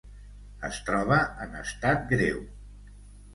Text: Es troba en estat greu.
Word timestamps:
Es 0.69 0.79
troba 0.87 1.17
en 1.45 1.53
estat 1.59 2.03
greu. 2.15 2.41